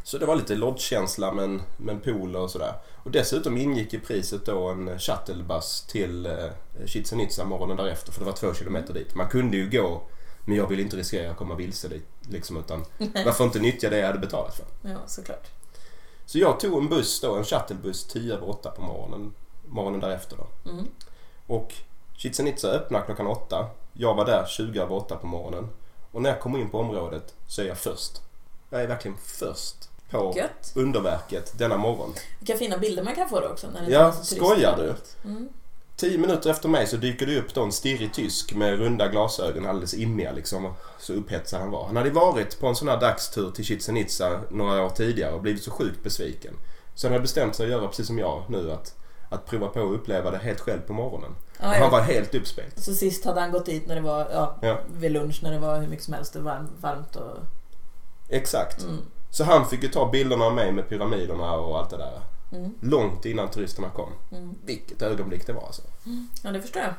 [0.04, 2.74] Så det var lite lodgekänsla med en, med en pool och sådär.
[3.02, 6.32] Och dessutom ingick i priset då en shuttlebuss till eh,
[6.86, 9.14] Chichen Itza morgonen därefter för det var två kilometer dit.
[9.14, 10.02] Man kunde ju gå
[10.44, 12.84] men jag ville inte riskera att komma vilse dit liksom utan
[13.24, 14.64] varför inte nyttja det jag hade betalat för.
[14.82, 15.46] Ja, såklart.
[16.26, 19.34] Så jag tog en buss då, en shuttlebuss 10 över 8 på morgonen,
[19.68, 20.70] morgonen därefter då.
[20.70, 20.86] Mm.
[21.46, 21.74] Och
[22.16, 23.66] Chichen Itza öppnar klockan 8.
[23.92, 25.68] Jag var där 20 över 8 på morgonen.
[26.12, 28.20] Och när jag kommer in på området så är jag först.
[28.70, 29.76] Jag är verkligen först
[30.10, 30.72] på Gött.
[30.74, 32.14] underverket denna morgon.
[32.38, 33.66] Vilka fina bilder man kan få då också.
[33.70, 35.16] När det Ja, skojar turistvänligt.
[35.24, 35.48] Mm.
[35.96, 39.66] Tio minuter efter mig så dyker det upp då en stirrig tysk med runda glasögon,
[39.66, 40.74] alldeles immiga liksom.
[40.98, 41.86] Så upphetsad han var.
[41.86, 45.40] Han hade varit på en sån här dagstur till Chichen Itza några år tidigare och
[45.40, 46.54] blivit så sjukt besviken.
[46.94, 48.94] Så han hade bestämt sig att göra precis som jag nu, att,
[49.30, 51.34] att prova på att uppleva det helt själv på morgonen.
[51.62, 52.78] Och han var helt uppspelt.
[52.78, 54.78] Så sist hade han gått dit när det var, ja, Ja.
[54.94, 57.38] vid lunch när det var hur mycket som helst och varmt, varmt och...
[58.28, 58.82] Exakt.
[58.82, 58.98] Mm.
[59.30, 62.20] Så han fick ju ta bilderna av mig med pyramiderna och allt det där.
[62.52, 62.74] Mm.
[62.80, 64.12] Långt innan turisterna kom.
[64.32, 64.54] Mm.
[64.64, 65.82] Vilket ögonblick det var alltså.
[66.42, 66.94] Ja, det förstår jag.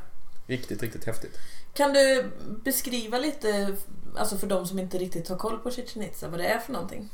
[0.48, 1.40] Riktigt, riktigt häftigt.
[1.74, 2.32] Kan du
[2.64, 3.76] beskriva lite,
[4.18, 6.74] alltså för de som inte riktigt har koll på Chichen Itza, vad det är för
[6.74, 7.10] någonting?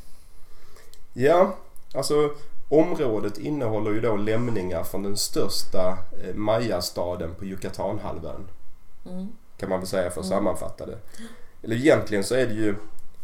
[1.14, 1.56] Ja,
[1.94, 2.32] alltså
[2.70, 8.48] området innehåller ju då lämningar från den största eh, mayastaden på Yucatanhalvön.
[9.06, 9.28] Mm.
[9.58, 10.38] Kan man väl säga för att Mm.
[10.38, 10.98] sammanfatta det.
[11.64, 12.76] Eller egentligen så är det ju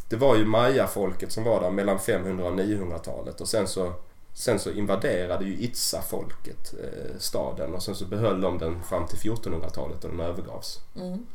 [0.10, 3.94] Det var ju mayafolket som var där mellan 500 och 900-talet och sen så
[4.38, 9.18] Sen så invaderade ju Itza-folket eh, staden och sen så behöll de den fram till
[9.18, 10.80] 1400-talet och den övergavs.
[10.96, 11.26] Mm.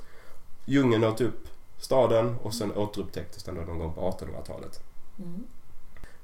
[0.64, 4.80] Djungeln åt upp staden och sen återupptäcktes den då någon gång på 1800-talet.
[5.18, 5.44] Mm.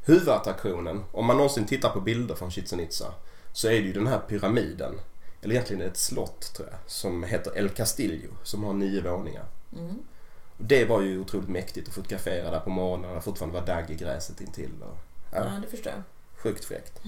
[0.06, 3.14] Huvudattraktionen, om man någonsin tittar på bilder från Chichen Itza,
[3.52, 5.00] så är det ju den här pyramiden.
[5.42, 9.44] Eller egentligen ett slott tror jag, som heter El Castillo, som har nio våningar.
[9.72, 9.96] Mm.
[10.58, 13.66] Och Det var ju otroligt mäktigt att fotografera där på morgonen när det fortfarande var
[13.66, 14.72] dagg i gräset intill.
[14.82, 14.96] Och,
[15.32, 16.02] Ja, ja, det förstår jag.
[16.42, 17.00] sjukt fräckt.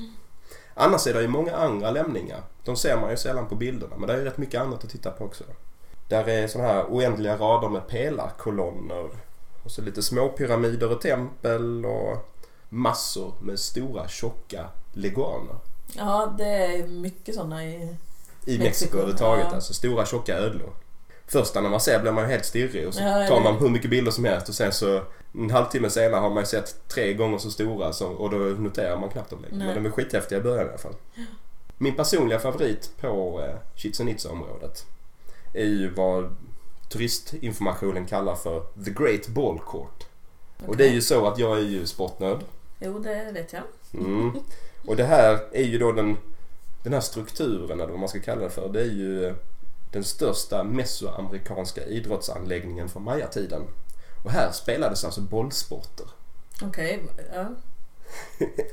[0.75, 2.43] Annars är det ju många andra lämningar.
[2.65, 4.91] De ser man ju sällan på bilderna, men det är ju rätt mycket annat att
[4.91, 5.45] titta på också.
[6.09, 9.09] Där är sådana här oändliga rader med pelarkolonner.
[9.65, 12.31] Och så lite små pyramider och tempel och
[12.69, 15.57] massor med stora tjocka leguaner.
[15.97, 17.97] Ja, det är mycket sådana i...
[18.45, 19.55] I Mexiko, överhuvudtaget, ja.
[19.55, 20.73] alltså stora tjocka ödlor.
[21.27, 23.69] Första när man ser blir man ju helt stirrig och så Ja, tar man hur
[23.69, 25.03] mycket bilder som helst och sen så
[25.35, 29.01] en halvtimme senare har man ju sett tre gånger så stora så, och då noterar
[29.01, 29.65] man knappt dem längre.
[29.65, 30.95] Men de är skithäftiga i början i alla fall.
[31.79, 34.87] Min personliga favorit på eh, Chichen Itza-området
[35.55, 36.37] är ju vad
[36.89, 40.07] turistinformationen kallar för The Great Ball Court.
[40.67, 42.39] Och det är ju så att jag är ju sportnörd.
[42.79, 43.62] Jo, det vet jag.
[43.95, 44.33] Mm.
[44.87, 46.17] Och det här är ju då den,
[46.83, 48.69] den här strukturen eller vad man ska kalla det för.
[48.69, 49.35] Det är ju
[49.93, 53.62] den största mesoamerikanska idrottsanläggningen från mayatiden.
[54.25, 56.07] Och här spelades alltså bollsporter.
[56.62, 57.03] Okej,
[57.35, 57.47] ja.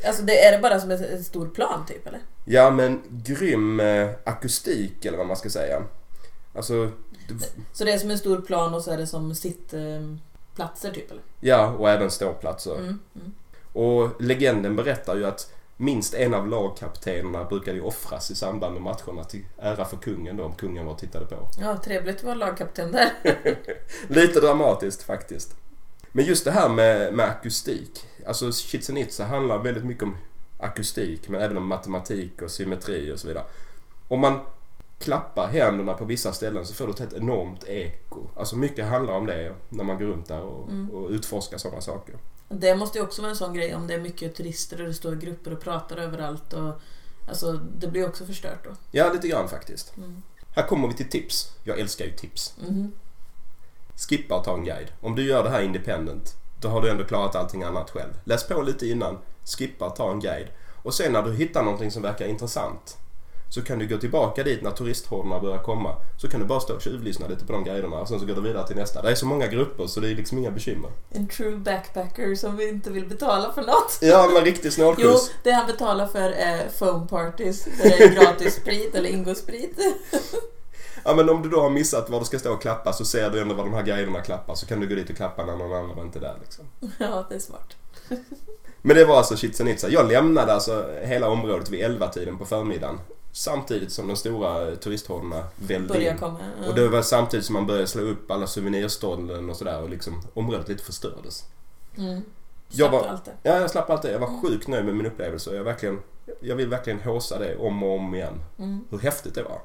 [0.08, 2.20] Alltså det, är det bara som ett stor plan typ eller?
[2.46, 5.84] Ja men grym eh, akustik eller vad man ska säga.
[6.56, 6.91] Alltså,
[7.30, 11.12] det- Så det är som en stor plan och så är det som sittplatser typ
[11.12, 11.24] eller?
[11.39, 12.76] ja och även ståplatser.
[12.76, 13.00] Mm.
[13.15, 13.34] Mm.
[13.76, 18.82] Och legenden berättar ju att minst en av lagkaptenerna brukade ju offras i samband med
[18.82, 21.36] matcherna till ära för kungen då, om kungen var och tittade på.
[21.62, 23.10] Ja, trevligt att vara lagkapten där.
[24.08, 25.56] Lite dramatiskt faktiskt.
[26.12, 28.06] Men just det här med, med akustik.
[28.28, 30.18] Alltså Chichen handlar väldigt mycket om
[30.60, 33.44] akustik men även om matematik och symmetri och så vidare.
[34.08, 34.40] Om man
[35.00, 38.20] klappar händerna på vissa ställen så får du ett enormt eko.
[38.36, 40.90] Alltså mycket handlar om det när man går runt där och, Mm.
[40.92, 42.16] och utforskar sådana saker.
[42.50, 44.94] Det måste ju också vara en sån grej om det är mycket turister och det
[44.94, 46.54] står grupper och pratar överallt.
[46.54, 46.82] Och,
[47.28, 48.70] alltså, det blir också förstört då.
[48.92, 49.98] Ja, lite grann faktiskt.
[49.98, 50.22] Mm.
[50.56, 51.52] Här kommer vi till tips.
[51.64, 52.54] Jag älskar ju tips.
[52.68, 52.92] Mhm.
[54.10, 54.92] Skippa att ta en guide.
[55.02, 58.14] Om du gör det här independent, då har du ändå klarat allting annat själv.
[58.24, 59.18] Läs på lite innan,
[59.58, 60.48] skippa att ta en guide.
[60.84, 62.98] Och sen när du hittar någonting som verkar intressant
[63.50, 65.96] så kan du gå tillbaka dit när turisthårdorna börjar komma.
[66.18, 68.36] Så kan du bara stå och tjuvlyssna lite på de guiderna och sen så går
[68.36, 69.02] du vidare till nästa.
[69.02, 70.92] Det är så många grupper så det är liksom inga bekymmer.
[71.10, 73.98] En true backpacker som inte vill betala för något.
[74.02, 75.32] Ja, men riktig Jo, snålskjuts.
[75.44, 79.80] det han betalar för är foam parties där det är gratis sprit eller ingosprit.
[81.04, 83.30] Ja, men om du då har missat var du ska stå och klappa så ser
[83.30, 85.56] du ändå var de här guiderna klappar så kan du gå dit och klappa när
[85.56, 86.66] någon annan inte är där liksom.
[86.98, 87.76] Ja, det är smart.
[88.82, 89.90] Men det var alltså Chichen Itza.
[89.90, 93.00] Jag lämnade alltså hela området vid 11-tiden på förmiddagen.
[93.38, 96.17] Samtidigt som de stora turisthårdorna vällde Börjar in.
[96.17, 96.39] komma.
[96.62, 96.69] Ja.
[96.69, 100.21] Och det var samtidigt som man började slå upp alla souvenirstånden och sådär och liksom
[100.34, 101.43] området lite förstördes.
[101.98, 102.21] Mm.
[102.69, 103.32] Jag var- allt det.
[103.43, 104.12] Ja, jag slapp allt det.
[104.12, 106.00] Jag var sjukt nöjd med min upplevelse och jag, verkligen,
[106.39, 108.41] jag vill verkligen håsa det om och om igen.
[108.58, 108.80] Mm.
[108.89, 109.62] Hur häftigt det var.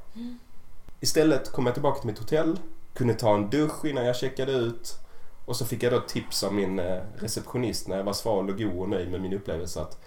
[1.00, 2.59] Istället kom jag tillbaka till mitt hotell,
[2.94, 4.98] kunde ta en dusch innan jag checkade ut
[5.44, 8.59] och så fick jag då tips av min eh, receptionist när jag var sval och
[8.59, 9.98] god och nöjd med min upplevelse att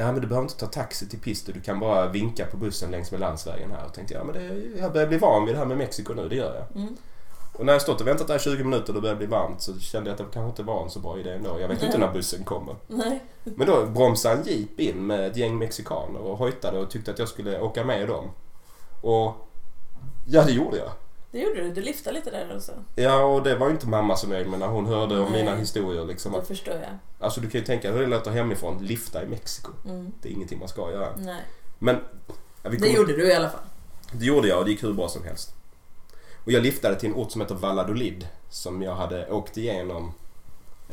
[0.00, 2.90] Ja men du behöver inte ta taxi till Pisto, du kan bara vinka på bussen
[2.90, 3.86] längs med landsvägen här.
[3.86, 6.28] Och tänkte jag, men det, jag börjar bli van vid det här med Mexiko nu,
[6.28, 6.82] det gör jag.
[6.82, 6.96] Mm.
[7.52, 9.62] Och när jag stått och väntat där i 20 minuter och det började bli varmt
[9.62, 11.60] så kände jag att det kanske inte var en så bra idé ändå.
[11.60, 12.76] Jag vet inte när bussen kommer.
[12.86, 13.24] Nej.
[13.44, 17.18] Men då bromsade en jeep in med ett gäng mexikaner och hojtade och tyckte att
[17.18, 18.30] jag skulle åka med dem.
[19.00, 19.34] Och
[20.26, 20.90] ja, det gjorde jag.
[21.30, 21.72] Det gjorde du.
[21.72, 22.72] Du liftade lite där alltså.
[22.94, 25.44] Ja, och det var ju inte mamma nöjd med när hon hörde om Nej.
[25.44, 26.04] mina historier.
[26.04, 26.32] Liksom.
[26.32, 26.98] Det Att, förstår jag.
[27.20, 28.78] alltså du kan ju tänka hur det låter hemifrån.
[28.86, 29.70] Lifta i Mexiko.
[29.84, 30.12] Mm.
[30.22, 31.08] Det är ingenting man ska göra.
[31.18, 31.42] Nej.
[31.78, 31.96] Men...
[32.62, 33.60] Ja, vi Det kom- gjorde du i alla fall.
[34.12, 35.54] Det gjorde jag och det gick hur bra som helst.
[36.44, 40.12] Och jag liftade till en ort som heter Valladolid som jag hade åkt igenom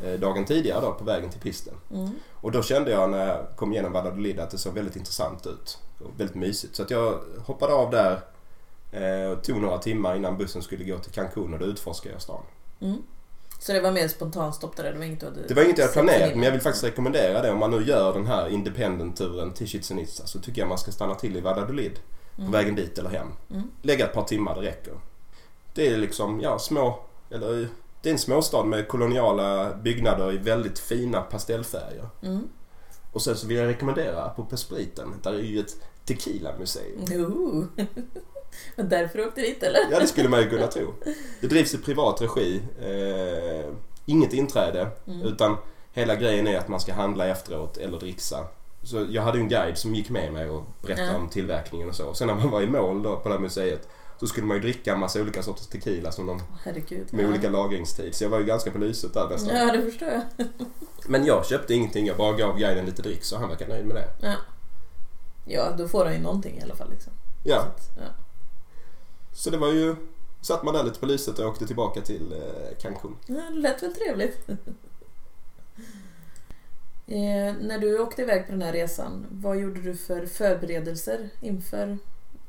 [0.04, 1.74] eh, dagen tidigare då på vägen till pisten.
[1.94, 2.10] Mm.
[2.32, 5.78] Och då kände jag när jag kom igenom Valladolid att det såg väldigt intressant ut.
[6.04, 6.76] Och väldigt mysigt.
[6.76, 8.20] Så att jag hoppade av där
[8.96, 12.22] eh, och tog några timmar innan bussen skulle gå till Cancun och då utforskade jag
[12.22, 12.42] stan.
[12.80, 13.02] Mm.
[13.60, 14.92] Så det var mer spontanstopp där?
[14.92, 17.42] Det var inget du hade Det var inget jag planerat men jag vill faktiskt rekommendera
[17.42, 17.50] det.
[17.50, 20.92] Om man nu gör den här independent-turen till Chichen Itza så tycker jag man ska
[20.92, 21.98] stanna till i Valladolid
[22.36, 22.52] på Mm.
[22.52, 23.28] vägen dit eller hem.
[23.50, 23.70] Mm.
[23.82, 24.92] Lägga ett par timmar, det räcker.
[25.74, 26.98] Det är liksom, ja, små,
[27.30, 27.68] eller
[28.02, 32.08] det är en småstad med koloniala byggnader i väldigt fina pastellfärger.
[32.22, 32.48] Mm.
[33.12, 37.68] Och sen så vill jag rekommendera på spriten, där är ju ett tequila-museum.
[38.76, 39.80] Därför åkte dit eller?
[39.90, 40.94] Ja, det skulle man ju kunna tro.
[41.40, 42.62] Det drivs i privat regi.
[42.82, 43.70] Eh,
[44.06, 45.22] inget inträde, Mm.
[45.22, 45.56] utan
[45.92, 48.44] hela grejen är att man ska handla efteråt eller dricksa.
[48.82, 51.16] Så jag hade en guide som gick med mig och berättade Ja.
[51.16, 52.14] om tillverkningen och så.
[52.14, 53.88] Sen när man var i mål då på det här museet
[54.20, 57.06] så skulle man ju dricka en massa olika sorters tequila som de, Herregud.
[57.10, 57.28] med ja.
[57.28, 58.14] olika lagringstid.
[58.14, 59.56] Så jag var ju ganska på lyset där nästan.
[59.56, 60.22] Ja, det förstår jag.
[61.06, 62.06] Men jag köpte ingenting.
[62.06, 64.08] Jag bara gav guiden lite dricks och han verkar nöjd med det.
[64.20, 64.34] Ja.
[65.46, 66.90] ja, då får han ju någonting i alla fall.
[66.90, 67.12] Liksom.
[67.44, 68.06] Ja, Så ja.
[69.36, 69.96] Så det var ju...
[70.40, 73.16] Satt man där lite på lyset och åkte tillbaka till eh, Cancun.
[73.26, 74.48] Ja, det lät väl trevligt.
[77.06, 81.98] eh, när du åkte iväg på den här resan, vad gjorde du för förberedelser inför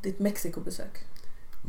[0.02, 1.06] ditt Mexikobesök?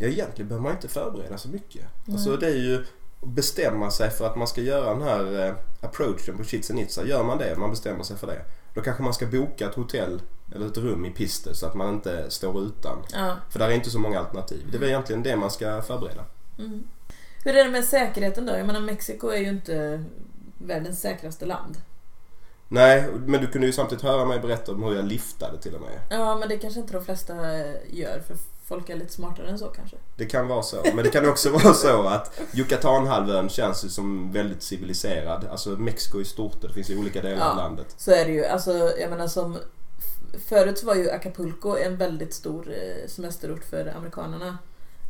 [0.00, 1.84] Ja, egentligen behöver man inte förbereda så mycket.
[2.12, 2.84] Alltså det är ju
[3.20, 7.06] att bestämma sig för att man ska göra den här eh, approachen på Chichen Itza.
[7.06, 8.44] Gör man det, man bestämmer sig för det.
[8.74, 10.20] Då kanske man ska boka ett hotell
[10.54, 12.98] eller ett rum i Piste så att man inte står utan.
[13.12, 13.36] Ja.
[13.50, 14.66] För där är inte så många alternativ.
[14.70, 16.24] Det är väl egentligen det man ska förbereda.
[16.58, 16.82] Mm.
[17.44, 18.52] Hur är det med säkerheten då?
[18.56, 20.04] Jag menar Mexiko är ju inte
[20.58, 21.76] världens säkraste land.
[22.68, 25.80] Nej, men du kunde ju samtidigt höra mig berätta om hur jag liftade till och
[25.80, 26.00] med.
[26.10, 27.34] Ja, men det kanske inte de flesta
[27.90, 29.96] gör för folk är lite smartare än så kanske.
[30.16, 30.76] Det kan vara så.
[30.94, 35.44] Men det kan också vara så att Yucatanhalvön känns ju som väldigt civiliserad.
[35.50, 37.50] Alltså Mexiko är stort det finns ju olika delar Ja.
[37.50, 37.94] av landet.
[37.96, 38.44] Så är det ju.
[38.44, 39.58] Alltså, jag menar som...
[40.32, 44.58] Förut så var ju Acapulco en väldigt stor eh, semesterort för amerikanerna.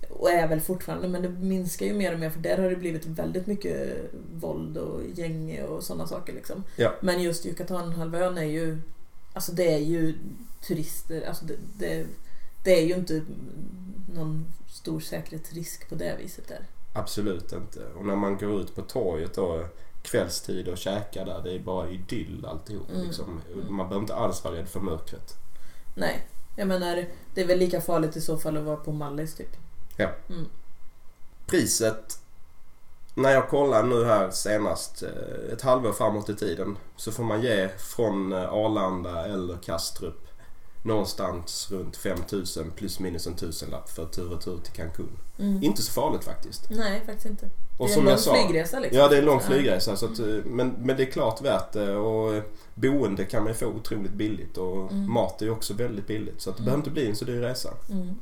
[0.09, 2.76] Och är väl fortfarande, men det minskar ju mer och mer för där har det
[2.76, 3.96] blivit väldigt mycket
[4.35, 6.64] våld och gäng och sådana saker liksom.
[6.76, 6.94] Ja.
[7.00, 8.78] Men just Yucatanhalvön är ju...
[9.33, 10.14] Alltså det är ju
[10.66, 12.07] turister, alltså det, det,
[12.64, 13.22] det är ju inte
[14.14, 16.66] någon stor säkerhetsrisk på det viset där.
[16.92, 17.81] Absolut inte.
[17.96, 19.66] Och när man går ut på torget då
[20.02, 22.90] kvällstid och käkar där, det är bara idyll alltihop.
[22.90, 23.06] Mm.
[23.06, 23.40] Liksom.
[23.52, 23.76] Mm.
[23.76, 25.34] Man behöver inte alls vara rädd för mörkret.
[25.94, 29.34] Nej, jag menar det är väl lika farligt i så fall att vara på Mallis
[29.34, 29.56] typ.
[29.96, 30.11] Ja.
[30.28, 30.46] Mm.
[31.46, 32.18] Priset,
[33.14, 37.42] när jag kollar nu här senast, eh, ett halvår framåt i tiden, så får man
[37.42, 40.27] ge från eh, Arlanda eller Kastrup
[40.82, 45.18] någonstans runt 5000 plus minus en tusenlapp för tur och tur till Cancun.
[45.38, 45.62] Mm.
[45.62, 46.70] Inte så farligt faktiskt.
[46.70, 47.50] Nej, faktiskt inte.
[47.78, 48.98] Och det är som en lång sa, flygresa liksom.
[48.98, 49.96] Ja, det är en lång flygresa.
[49.96, 51.96] Så att, eh, men, men det är klart värt det.
[51.96, 52.42] Och eh,
[52.74, 54.56] boende kan man ju få otroligt billigt.
[54.58, 55.12] Och Mm.
[55.12, 56.40] mat är också väldigt billigt.
[56.40, 56.64] Så att det Mm.
[56.64, 57.70] behöver inte bli en så dyr resa.
[57.90, 58.16] Mm.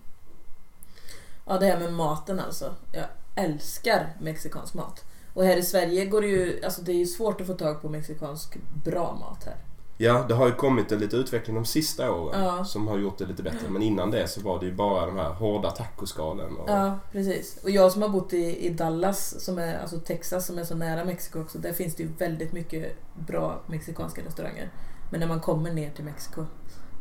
[1.47, 2.75] Ja, det här med maten alltså.
[2.93, 5.05] Jag älskar mexikansk mat.
[5.35, 7.83] Och här i Sverige går det ju, alltså det är ju svårt att få tag
[7.83, 9.57] på mexikansk bra mat här.
[9.99, 12.65] Ja, det har ju kommit en lite utveckling de sista åren Ja.
[12.65, 13.69] som har gjort det lite bättre.
[13.69, 16.57] Men innan det så var det ju bara de här hårda tacoskalen.
[16.57, 17.59] Och, Ja, precis.
[17.63, 20.75] Och jag som har bott i, i Dallas, som är, alltså Texas, som är så
[20.75, 24.71] nära Mexiko också, där finns det ju väldigt mycket bra mexikanska restauranger.
[25.11, 26.41] Men när man kommer ner till Mexiko,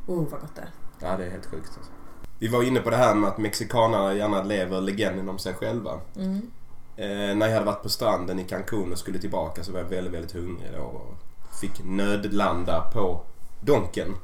[0.08, 0.69] oh vad gott det är.
[1.01, 1.71] ja, det är helt sjukt.
[1.77, 1.91] Alltså.
[2.39, 5.91] Vi var inne på det här med att mexikanare gärna lever legenden om sig själva.
[6.15, 6.51] Mm.
[6.97, 9.88] Eh, när jag hade varit på stranden i Cancun och skulle tillbaka så var jag
[9.88, 10.84] väldigt, väldigt hungrig då.
[10.84, 11.13] Och
[11.61, 13.21] fick nödlanda på
[13.61, 14.15] Donken.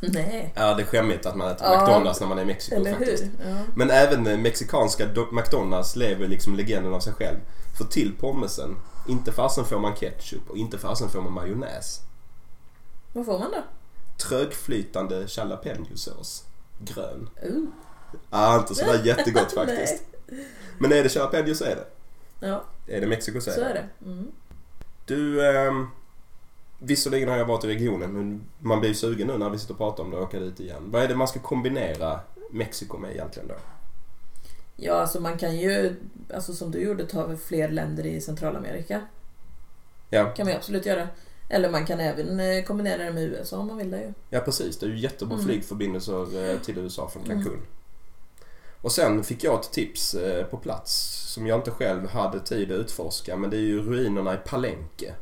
[0.00, 1.80] Nej, Ja, det är skämmigt att man äter Ja.
[1.80, 3.22] McDonalds när man är i Mexiko eller faktiskt.
[3.22, 3.30] hur?
[3.50, 3.56] Ja.
[3.76, 7.36] Men även eh, mexikanska do- McDonalds lever liksom legenden av sig själv.
[7.78, 8.76] För till pommesen,
[9.08, 12.00] inte fasen får man ketchup och inte fasen får man majonnäs.
[13.12, 13.62] Vad får man då?
[14.28, 16.44] Trögflytande jalapeno-sås.
[16.78, 17.28] Grön.
[17.46, 17.64] Uh.
[18.30, 20.02] Ah, inte sådär jättegott faktiskt.
[20.78, 21.86] Men är det jalapeno så är det.
[22.46, 23.66] Ja, Är det Mexiko så är så det.
[23.66, 24.04] är det.
[24.10, 24.26] Mm.
[25.06, 25.86] Du, ehm,
[26.82, 29.74] visserligen har jag varit i regionen men man blir ju sugen nu när vi sitter
[29.74, 30.82] och pratar om det och åka dit igen.
[30.86, 33.54] Vad är det man ska kombinera Mexiko med egentligen då?
[34.76, 35.94] Ja, alltså man kan ju,
[36.34, 39.00] alltså som du gjorde, ta fler länder i Centralamerika.
[40.10, 41.08] Ja, kan man ju absolut göra.
[41.48, 44.12] Eller man kan även eh, kombinera det med USA om man vill det ju.
[44.30, 44.78] ja precis.
[44.78, 45.46] Det är ju jättebra Mm.
[45.46, 47.36] flygförbindelser eh, till USA från Mm.
[47.42, 47.60] Cancun.
[48.80, 50.92] Och sen fick jag ett tips eh, på plats
[51.32, 55.12] som jag inte själv hade tid att utforska men det är ju ruinerna i Palenque.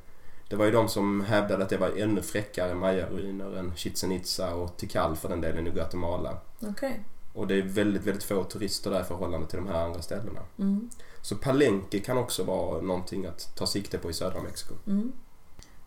[0.51, 4.55] Det var ju de som hävdade att det var ännu fräckare Maya-ruiner än Chichen Itza
[4.55, 6.39] och Tikal för den delen i Guatemala.
[6.61, 7.05] Okej.
[7.33, 10.41] Och det är väldigt, väldigt få turister där i förhållande till de här andra ställena.
[10.59, 10.91] Mm.
[11.23, 14.75] Så Palenque kan också vara någonting att ta sikte på i södra Mexiko.
[14.87, 15.13] Mm.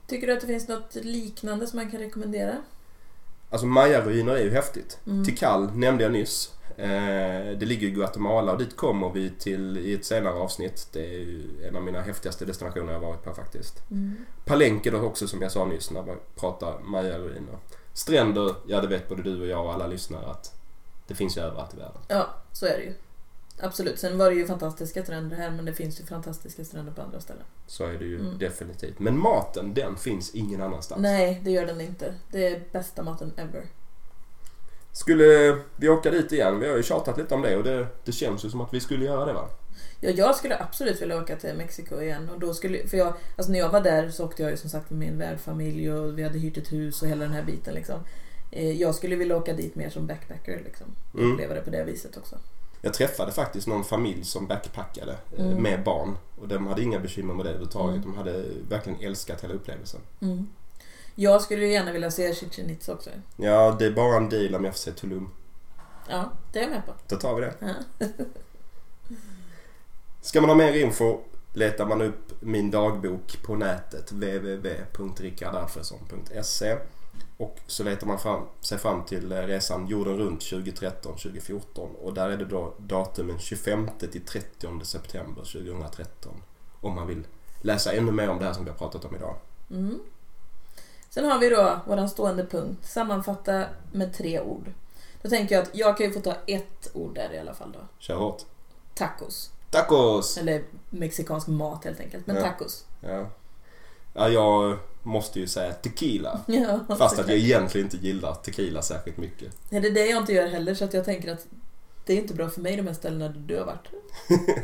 [0.07, 2.57] Tycker du att det finns något liknande som man kan rekommendera?
[3.49, 4.99] Alltså Maya-ruiner är ju häftigt.
[5.05, 5.25] Mm.
[5.25, 6.53] Tikal nämnde jag nyss.
[6.77, 10.87] Eh, det ligger i Guatemala och dit kommer vi till i ett senare avsnitt.
[10.93, 13.91] Det är en av mina häftigaste destinationer jag varit på faktiskt.
[13.91, 14.25] Mm.
[14.45, 17.57] Palenque då också som jag sa nyss när vi pratar Maya-ruiner.
[17.93, 20.59] Stränder, ja det vet både du och jag och alla lyssnare att
[21.07, 22.01] det finns ju överallt i världen.
[22.07, 22.93] Ja, så är det ju.
[23.59, 23.99] Absolut.
[23.99, 27.19] Sen var det ju fantastiska stränder här men det finns ju fantastiska stränder på andra
[27.19, 27.43] ställen.
[27.67, 28.37] Så är det ju Mm.
[28.37, 28.99] definitivt.
[28.99, 31.01] Men maten, den finns ingen annanstans.
[31.01, 32.13] Nej, det gör den inte.
[32.31, 33.65] Det är bästa maten ever.
[34.93, 36.59] Skulle vi åka dit igen?
[36.59, 38.79] Vi har ju tjatat lite om det och det, det känns ju som att vi
[38.79, 39.49] skulle göra det va?
[39.99, 42.29] Ja, jag skulle absolut vilja åka till Mexiko igen.
[42.29, 44.69] Och då skulle, för jag, alltså när jag var där så åkte jag ju som
[44.69, 47.73] sagt med min värdfamilj och vi hade hyrt ett hus och hela den här biten.
[47.73, 47.99] Liksom.
[48.51, 50.61] Eh, Jag skulle vilja åka dit mer som backpacker.
[50.65, 50.87] Liksom.
[51.17, 51.31] Mm.
[51.33, 52.35] uppleva det på det viset också.
[52.81, 55.63] Jag träffade faktiskt någon familj som backpackade eh, Mm.
[55.63, 56.17] med barn.
[56.41, 57.95] Och de hade inga bekymmer med det överhuvudtaget.
[58.05, 58.11] Mm.
[58.11, 59.99] De hade verkligen älskat hela upplevelsen.
[60.21, 60.47] Mm.
[61.15, 63.09] Jag skulle ju gärna vilja se Chichen Itza också.
[63.35, 65.29] Ja, det är bara en deal om jag får se Tulum.
[66.09, 66.93] Ja, det är jag med på.
[67.07, 67.53] Då tar vi det.
[67.59, 67.73] Ja.
[70.21, 71.19] Ska man ha mer info
[71.53, 76.77] letar man upp min dagbok på nätet www.rickardarfredsson.se
[77.37, 82.29] och så letar man fram, sig fram till eh, resan jorden runt 2013-2014 och där
[82.29, 86.33] är det då datumen 25 till 30 september 2013
[86.81, 87.27] om man vill
[87.61, 89.35] läsa ännu mer om det här som vi har pratat om idag.
[89.71, 89.99] Mm.
[91.13, 92.85] Sen har vi då våran stående punkt.
[92.85, 94.71] Sammanfatta med tre ord.
[95.21, 97.71] Då tänker jag att jag kan ju få ta ett ord där i alla fall
[97.71, 97.79] då.
[97.99, 98.41] Kör hårt.
[98.95, 99.49] Tacos.
[99.71, 100.37] Tacos!
[100.37, 102.27] Eller mexikansk mat helt enkelt.
[102.27, 102.41] Men Ja.
[102.41, 102.85] tacos.
[103.01, 103.27] Ja.
[104.13, 106.39] ja, jag måste ju säga tequila.
[106.47, 109.53] Ja, Fast att jag egentligen inte gillar tequila särskilt mycket.
[109.69, 111.45] Nej, det är det jag inte gör heller så att jag tänker att
[112.05, 113.87] det är inte bra för mig de här ställena där du har varit.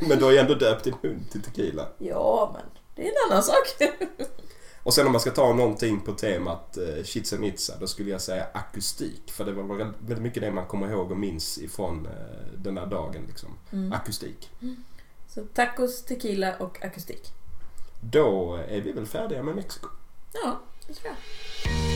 [0.07, 1.87] Men du har ju ändå döpt din hund till tequila.
[1.97, 3.65] Ja, men det är en annan sak.
[4.83, 8.21] Och sen om man ska ta någonting på temat eh, Chichen Itza, då skulle jag
[8.21, 9.31] säga akustik.
[9.31, 12.75] För det var väl väldigt mycket det man kommer ihåg och minns ifrån eh, den
[12.75, 13.21] där dagen.
[13.27, 13.49] Liksom.
[13.71, 13.93] Mm.
[13.93, 14.49] Akustik.
[15.27, 17.33] Så tacos, tequila och akustik.
[18.01, 19.87] Då är vi väl färdiga med Mexiko.
[20.33, 21.88] Ja, det tror jag.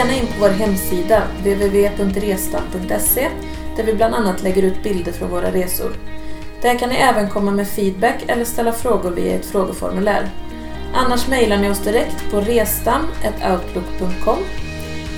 [0.00, 3.28] Gärna in på vår hemsida www.resta.se
[3.76, 5.92] där vi bland annat lägger ut bilder från våra resor.
[6.62, 10.30] Där kan ni även komma med feedback eller ställa frågor via ett frågeformulär.
[10.94, 14.38] Annars mejlar ni oss direkt på restam.outlook.com.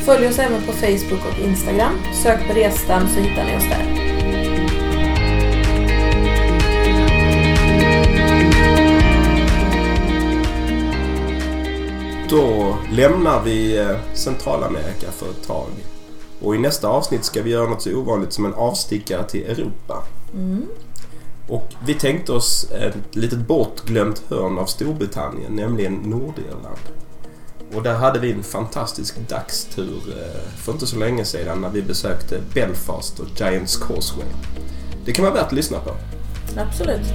[0.04, 1.98] Följ oss även på Facebook och Instagram.
[2.22, 4.31] Sök på Restam så hittar ni oss där.
[12.32, 15.70] Då lämnar vi eh, Centralamerika för ett tag.
[16.40, 20.04] Och i nästa avsnitt ska vi göra något så ovanligt som en avstickare till Europa.
[20.34, 20.66] Mm.
[21.48, 26.78] Och vi tänkte oss ett litet bortglömt hörn av Storbritannien, nämligen Nordirland.
[27.74, 31.82] Och där hade vi en fantastisk dagstur eh, för inte så länge sedan när vi
[31.82, 34.28] besökte Belfast och Giants Causeway.
[35.04, 35.90] Det kan vara värt att lyssna på.
[36.56, 37.06] Absolut.